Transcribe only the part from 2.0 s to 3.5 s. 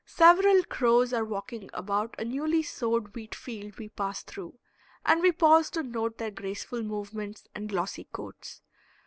a newly sowed wheat